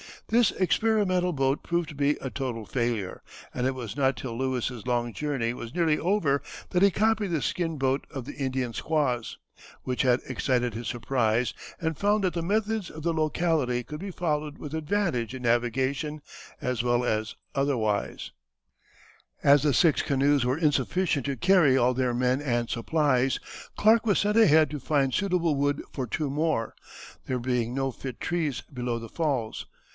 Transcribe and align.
This 0.29 0.49
experimental 0.51 1.33
boat 1.33 1.61
proved 1.61 1.89
to 1.89 1.95
be 1.95 2.11
a 2.21 2.31
total 2.31 2.65
failure, 2.65 3.21
and 3.53 3.67
it 3.67 3.75
was 3.75 3.95
not 3.95 4.15
till 4.17 4.35
Lewis's 4.35 4.87
long 4.87 5.13
journey 5.13 5.53
was 5.53 5.75
nearly 5.75 5.99
over 5.99 6.41
that 6.71 6.81
he 6.81 6.89
copied 6.89 7.27
the 7.27 7.41
skin 7.41 7.77
boat 7.77 8.07
of 8.09 8.25
the 8.25 8.33
Indian 8.33 8.73
squaws, 8.73 9.37
which 9.83 10.01
had 10.01 10.21
excited 10.27 10.73
his 10.73 10.87
surprise, 10.87 11.53
and 11.79 11.97
found 11.99 12.23
that 12.23 12.33
the 12.33 12.41
methods 12.41 12.89
of 12.89 13.03
the 13.03 13.13
locality 13.13 13.83
could 13.83 13.99
be 13.99 14.09
followed 14.09 14.57
with 14.57 14.73
advantage 14.73 15.35
in 15.35 15.43
navigation 15.43 16.21
as 16.61 16.81
well 16.81 17.03
as 17.03 17.35
otherwise. 17.53 18.31
[Illustration: 19.43 19.43
Lieutenant 19.43 19.43
William 19.43 19.43
Clark.] 19.43 19.53
As 19.53 19.63
the 19.63 19.73
six 19.73 20.01
canoes 20.01 20.45
were 20.45 20.57
insufficient 20.57 21.25
to 21.27 21.35
carry 21.37 21.77
all 21.77 21.93
their 21.93 22.13
men 22.13 22.41
and 22.41 22.69
supplies, 22.69 23.39
Clark 23.75 24.07
was 24.07 24.17
sent 24.19 24.37
ahead 24.37 24.71
to 24.71 24.79
find 24.79 25.13
suitable 25.13 25.55
wood 25.55 25.83
for 25.93 26.07
two 26.07 26.29
more, 26.31 26.73
there 27.25 27.37
being 27.37 27.75
no 27.75 27.91
fit 27.91 28.19
trees 28.19 28.61
below 28.73 28.97
the 28.97 29.09
falls. 29.09 29.67